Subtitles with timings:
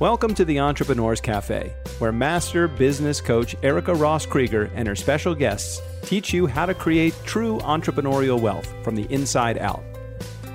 [0.00, 5.34] Welcome to the Entrepreneurs Cafe, where master business coach Erica Ross Krieger and her special
[5.34, 9.82] guests teach you how to create true entrepreneurial wealth from the inside out.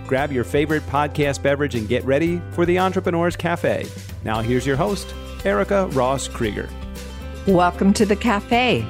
[0.08, 3.86] Grab your favorite podcast beverage and get ready for the Entrepreneurs Cafe.
[4.24, 5.14] Now, here's your host,
[5.44, 6.70] Erica Ross Krieger.
[7.46, 8.88] Welcome to the cafe.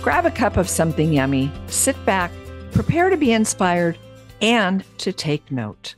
[0.00, 2.30] Grab a cup of something yummy, sit back,
[2.70, 3.98] prepare to be inspired,
[4.40, 5.96] and to take note.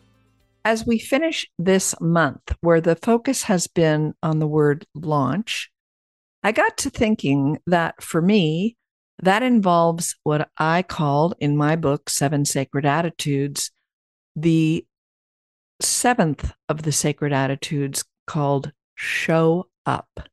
[0.64, 5.70] As we finish this month, where the focus has been on the word launch,
[6.42, 8.76] I got to thinking that for me,
[9.22, 13.70] that involves what I called in my book, Seven Sacred Attitudes,
[14.36, 14.86] the
[15.80, 20.28] seventh of the sacred attitudes called show up.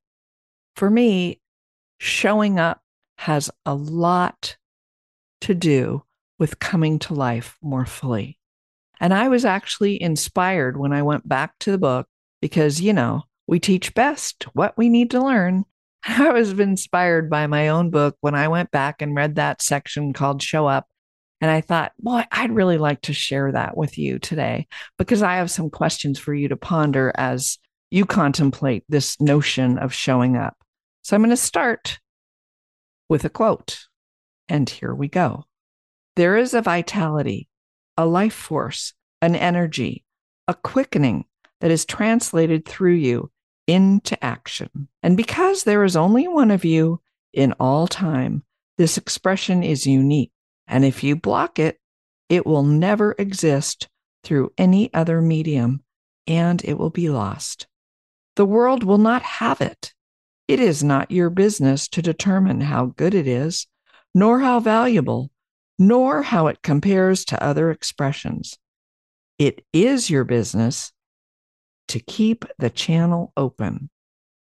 [0.76, 1.42] For me,
[2.00, 2.82] showing up
[3.20, 4.58] has a lot
[5.42, 6.04] to do
[6.38, 8.38] with coming to life more fully.
[9.00, 12.08] And I was actually inspired when I went back to the book
[12.42, 15.66] because, you know, we teach best what we need to learn.
[16.04, 20.14] I was inspired by my own book when I went back and read that section
[20.14, 20.88] called Show Up.
[21.40, 25.36] And I thought, boy, I'd really like to share that with you today because I
[25.36, 27.60] have some questions for you to ponder as
[27.92, 30.58] you contemplate this notion of showing up.
[31.04, 32.00] So I'm going to start
[33.08, 33.86] with a quote.
[34.50, 35.46] And here we go.
[36.16, 37.48] There is a vitality
[37.98, 40.04] a life force, an energy,
[40.48, 41.26] a quickening
[41.62, 43.32] that is translated through you
[43.66, 44.88] into action.
[45.04, 47.02] And because there is only one of you
[47.34, 48.44] in all time,
[48.78, 50.32] this expression is unique.
[50.68, 51.80] And if you block it,
[52.30, 53.88] it will never exist
[54.24, 55.82] through any other medium
[56.28, 57.68] and it will be lost.
[58.36, 59.94] The world will not have it.
[60.48, 63.68] It is not your business to determine how good it is,
[64.14, 65.32] nor how valuable,
[65.80, 68.58] nor how it compares to other expressions.
[69.38, 70.92] It is your business
[71.90, 73.90] to keep the channel open.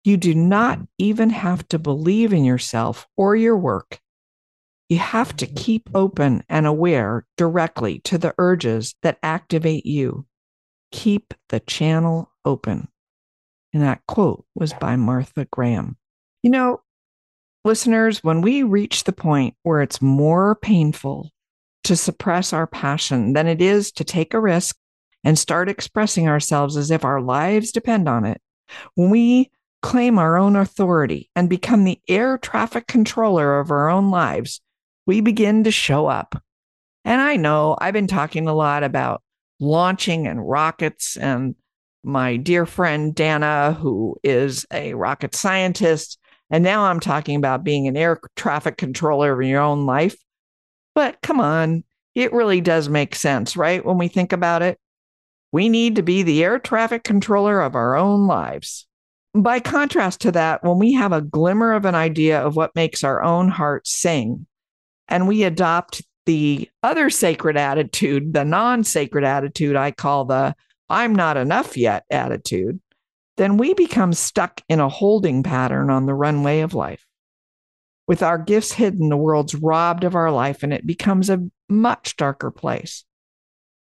[0.03, 3.99] You do not even have to believe in yourself or your work.
[4.89, 10.25] You have to keep open and aware directly to the urges that activate you.
[10.91, 12.89] Keep the channel open.
[13.73, 15.97] And that quote was by Martha Graham.
[16.43, 16.81] You know,
[17.65, 21.31] Listeners, when we reach the point where it's more painful
[21.85, 24.75] to suppress our passion than it is to take a risk
[25.23, 28.41] and start expressing ourselves as if our lives depend on it,
[28.95, 29.49] when we
[29.81, 34.61] claim our own authority and become the air traffic controller of our own lives,
[35.05, 36.41] we begin to show up.
[37.05, 39.21] And I know I've been talking a lot about
[39.59, 41.55] launching and rockets and
[42.03, 46.17] my dear friend Dana, who is a rocket scientist,
[46.49, 50.15] and now I'm talking about being an air traffic controller in your own life.
[50.95, 51.83] But come on,
[52.15, 53.83] it really does make sense, right?
[53.83, 54.79] When we think about it,
[55.51, 58.87] we need to be the air traffic controller of our own lives.
[59.35, 63.03] By contrast to that, when we have a glimmer of an idea of what makes
[63.03, 64.45] our own heart sing,
[65.07, 70.55] and we adopt the other sacred attitude, the non sacred attitude I call the
[70.89, 72.79] I'm not enough yet attitude,
[73.37, 77.05] then we become stuck in a holding pattern on the runway of life.
[78.07, 82.15] With our gifts hidden, the world's robbed of our life and it becomes a much
[82.17, 83.05] darker place.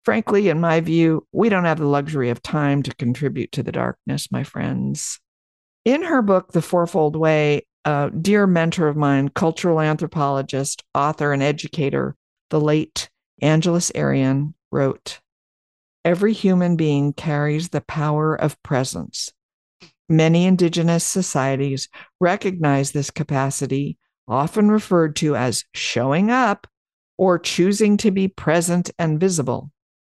[0.06, 3.72] Frankly, in my view, we don't have the luxury of time to contribute to the
[3.72, 5.20] darkness, my friends.
[5.86, 11.44] In her book, The Fourfold Way, a dear mentor of mine, cultural anthropologist, author, and
[11.44, 12.16] educator,
[12.50, 13.10] the late
[13.42, 15.20] Angeles Arrien, wrote
[16.04, 19.32] Every human being carries the power of presence.
[20.12, 21.88] Many indigenous societies
[22.20, 26.68] recognize this capacity, often referred to as showing up
[27.18, 29.72] or choosing to be present and visible.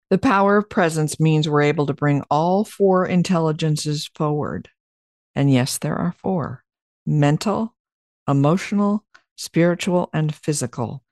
[0.08, 4.70] The power of presence means we're able to bring all four intelligences forward.
[5.34, 6.64] And yes, there are four
[7.04, 7.74] mental,
[8.26, 9.04] emotional,
[9.36, 11.04] spiritual, and physical.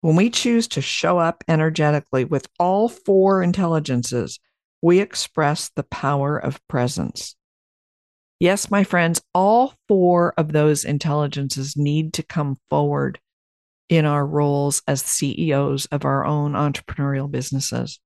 [0.00, 4.40] When we choose to show up energetically with all four intelligences,
[4.80, 7.36] we express the power of presence.
[8.38, 13.18] Yes, my friends, all four of those intelligences need to come forward
[13.88, 17.98] in our roles as CEOs of our own entrepreneurial businesses.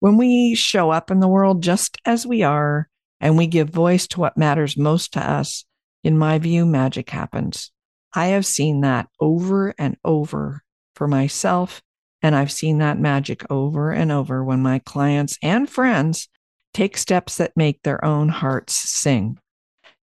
[0.00, 2.88] When we show up in the world just as we are
[3.20, 5.66] and we give voice to what matters most to us,
[6.02, 7.70] in my view, magic happens.
[8.14, 10.62] I have seen that over and over
[10.94, 11.82] for myself,
[12.22, 16.28] and I've seen that magic over and over when my clients and friends
[16.72, 19.38] take steps that make their own hearts sing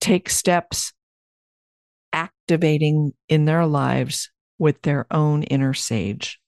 [0.03, 0.93] take steps
[2.13, 6.39] activating in their lives with their own inner sage.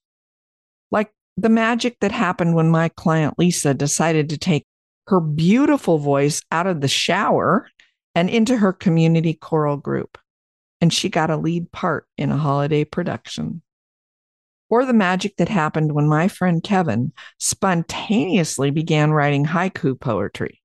[0.90, 4.66] Like the magic that happened when my client Lisa decided to take
[5.06, 7.68] her beautiful voice out of the shower
[8.14, 10.18] and into her community choral group.
[10.80, 13.62] And she got a lead part in a holiday production.
[14.68, 20.60] Or the magic that happened when my friend Kevin spontaneously began writing haiku poetry.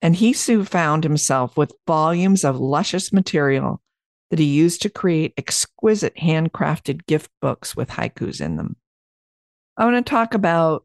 [0.00, 3.80] And he soon found himself with volumes of luscious material
[4.30, 8.76] that he used to create exquisite handcrafted gift books with haikus in them.
[9.76, 10.84] I want to talk about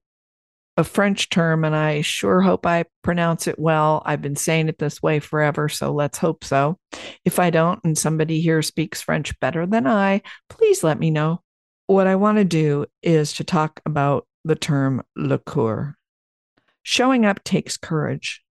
[0.75, 4.01] a French term, and I sure hope I pronounce it well.
[4.05, 6.79] I've been saying it this way forever, so let's hope so.
[7.25, 11.41] If I don't, and somebody here speaks French better than I, please let me know.
[11.85, 15.39] What I want to do is to talk about the term le.
[16.81, 18.41] Showing up takes courage,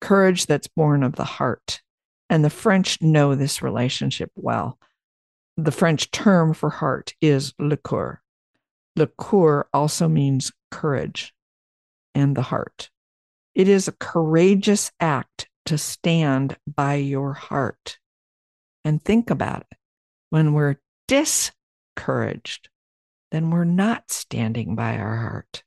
[0.00, 1.80] courage that's born of the heart.
[2.28, 4.78] And the French know this relationship well.
[5.56, 8.22] The French term for heart is le coeur.
[8.96, 11.34] Le coeur also means courage
[12.14, 12.90] and the heart.
[13.54, 17.98] It is a courageous act to stand by your heart.
[18.84, 19.76] And think about it.
[20.30, 22.68] When we're discouraged,
[23.30, 25.62] then we're not standing by our heart.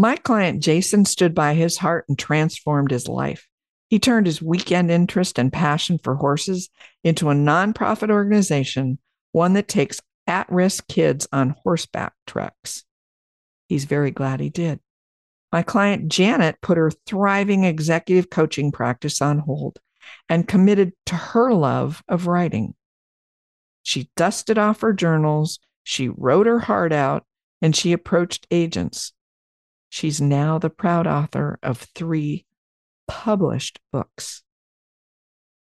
[0.00, 3.46] My client Jason stood by his heart and transformed his life.
[3.90, 6.70] He turned his weekend interest and passion for horses
[7.04, 8.98] into a nonprofit organization,
[9.32, 12.84] one that takes at risk kids on horseback treks.
[13.68, 14.80] He's very glad he did.
[15.52, 19.80] My client Janet put her thriving executive coaching practice on hold
[20.30, 22.72] and committed to her love of writing.
[23.82, 27.26] She dusted off her journals, she wrote her heart out,
[27.60, 29.12] and she approached agents.
[29.90, 32.46] She's now the proud author of three
[33.06, 34.42] published books.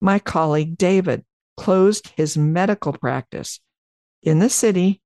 [0.01, 1.25] My colleague David
[1.57, 3.59] closed his medical practice
[4.23, 5.01] in the city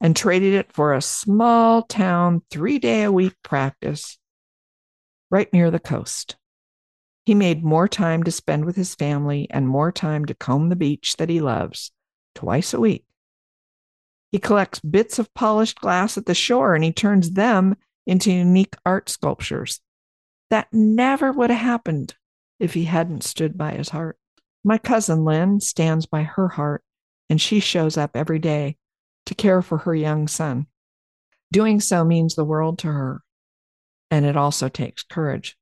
[0.00, 4.16] and traded it for a small town, three day a week practice
[5.30, 6.36] right near the coast.
[7.24, 10.76] He made more time to spend with his family and more time to comb the
[10.76, 11.90] beach that he loves
[12.34, 13.04] twice a week.
[14.30, 17.76] He collects bits of polished glass at the shore and he turns them
[18.06, 19.80] into unique art sculptures.
[20.50, 22.14] That never would have happened
[22.60, 24.18] if he hadn't stood by his heart.
[24.64, 26.84] My cousin Lynn stands by her heart
[27.28, 28.76] and she shows up every day
[29.26, 30.66] to care for her young son.
[31.50, 33.22] Doing so means the world to her.
[34.10, 35.56] And it also takes courage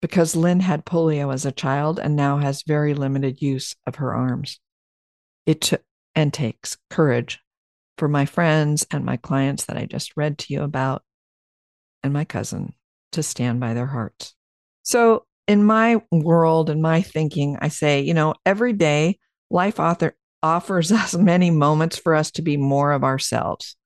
[0.00, 4.12] because Lynn had polio as a child and now has very limited use of her
[4.12, 4.58] arms.
[5.46, 5.82] It took
[6.14, 7.40] and takes courage
[7.96, 11.02] for my friends and my clients that I just read to you about
[12.02, 12.74] and my cousin
[13.12, 14.34] to stand by their hearts.
[14.82, 19.18] So, in my world and my thinking, I say, you know, every day
[19.50, 23.76] life author offers us many moments for us to be more of ourselves.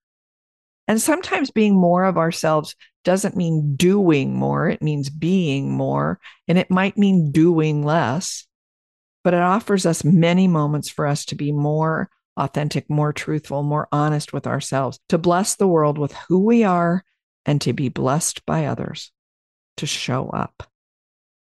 [0.88, 6.20] And sometimes being more of ourselves doesn't mean doing more, it means being more.
[6.48, 8.46] And it might mean doing less,
[9.24, 13.88] but it offers us many moments for us to be more authentic, more truthful, more
[13.90, 17.02] honest with ourselves, to bless the world with who we are
[17.46, 19.12] and to be blessed by others,
[19.78, 20.68] to show up.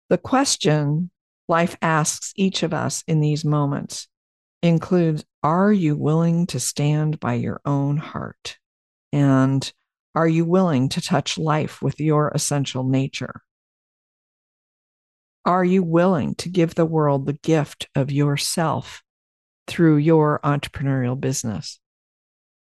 [0.09, 1.11] The question
[1.47, 4.07] life asks each of us in these moments
[4.63, 8.57] includes Are you willing to stand by your own heart?
[9.11, 9.71] And
[10.15, 13.41] are you willing to touch life with your essential nature?
[15.45, 19.01] Are you willing to give the world the gift of yourself
[19.67, 21.79] through your entrepreneurial business?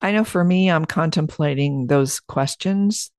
[0.00, 3.11] I know for me, I'm contemplating those questions.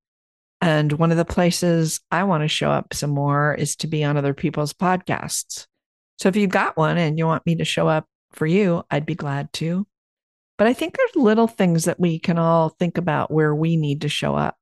[0.61, 4.03] And one of the places I want to show up some more is to be
[4.03, 5.67] on other people's podcasts.
[6.17, 9.05] So if you've got one and you want me to show up for you, I'd
[9.05, 9.87] be glad to.
[10.57, 14.01] But I think there's little things that we can all think about where we need
[14.01, 14.57] to show up.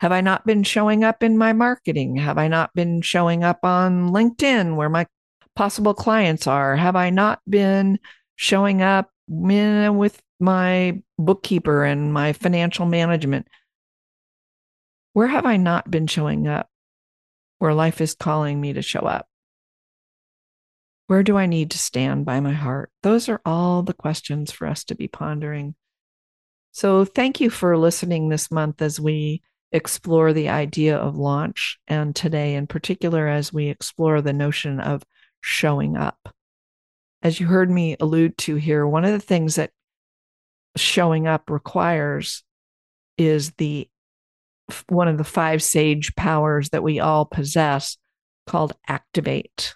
[0.00, 2.16] Have I not been showing up in my marketing?
[2.16, 5.06] Have I not been showing up on LinkedIn where my
[5.54, 6.76] possible clients are?
[6.76, 7.98] Have I not been
[8.36, 13.48] showing up with my bookkeeper and my financial management?
[15.16, 16.68] Where have I not been showing up
[17.58, 19.26] where life is calling me to show up?
[21.06, 22.90] Where do I need to stand by my heart?
[23.02, 25.74] Those are all the questions for us to be pondering.
[26.72, 29.40] So, thank you for listening this month as we
[29.72, 35.02] explore the idea of launch, and today in particular, as we explore the notion of
[35.40, 36.28] showing up.
[37.22, 39.70] As you heard me allude to here, one of the things that
[40.76, 42.44] showing up requires
[43.16, 43.88] is the
[44.88, 47.96] one of the five sage powers that we all possess
[48.46, 49.74] called activate.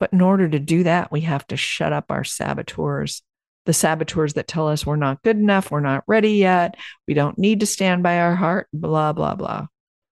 [0.00, 3.22] But in order to do that, we have to shut up our saboteurs,
[3.66, 7.38] the saboteurs that tell us we're not good enough, we're not ready yet, we don't
[7.38, 9.66] need to stand by our heart, blah, blah, blah.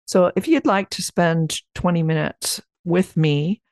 [0.06, 3.62] So if you'd like to spend 20 minutes with me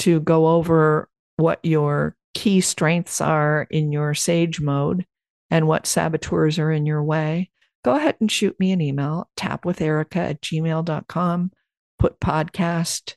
[0.00, 5.04] to go over what your key strengths are in your sage mode
[5.50, 7.50] and what saboteurs are in your way,
[7.84, 11.52] go ahead and shoot me an email, tapwitherica at gmail.com,
[11.98, 13.14] put podcast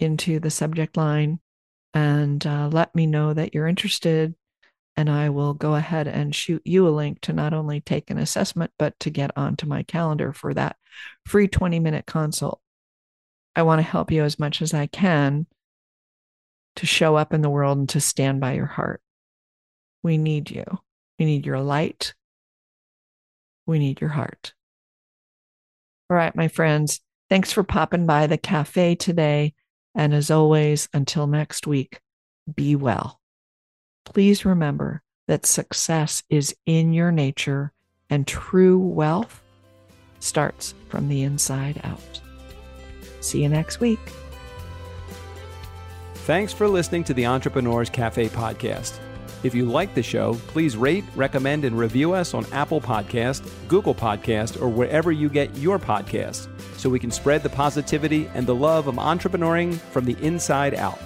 [0.00, 1.40] into the subject line,
[1.94, 4.34] and uh, let me know that you're interested.
[4.96, 8.18] And I will go ahead and shoot you a link to not only take an
[8.18, 10.76] assessment, but to get onto my calendar for that
[11.24, 12.60] free 20 minute consult.
[13.54, 15.46] I want to help you as much as I can
[16.76, 19.00] to show up in the world and to stand by your heart.
[20.02, 20.64] We need you.
[21.18, 22.14] We need your light.
[23.68, 24.54] We need your heart.
[26.08, 29.52] All right, my friends, thanks for popping by the cafe today.
[29.94, 32.00] And as always, until next week,
[32.52, 33.20] be well.
[34.06, 37.72] Please remember that success is in your nature
[38.08, 39.42] and true wealth
[40.20, 42.20] starts from the inside out.
[43.20, 44.00] See you next week.
[46.14, 48.98] Thanks for listening to the Entrepreneurs Cafe podcast.
[49.44, 53.94] If you like the show, please rate, recommend, and review us on Apple Podcast, Google
[53.94, 58.54] Podcast, or wherever you get your podcasts so we can spread the positivity and the
[58.54, 60.98] love of entrepreneuring from the inside out.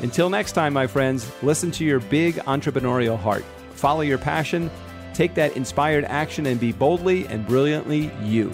[0.00, 4.70] Until next time, my friends, listen to your big entrepreneurial heart, follow your passion,
[5.12, 8.52] take that inspired action, and be boldly and brilliantly you.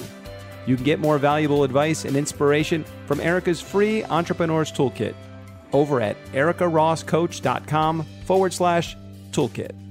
[0.67, 5.15] You can get more valuable advice and inspiration from Erica's free Entrepreneurs Toolkit
[5.73, 8.97] over at ericarosscoach.com forward slash
[9.33, 9.82] toolkit.